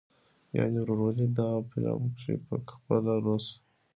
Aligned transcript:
يعنې 0.57 0.79
"وروولي". 0.83 1.25
دغه 1.37 1.57
فلم 1.69 2.01
کښې 2.15 2.33
پخپله 2.47 3.13
روس 3.25 3.45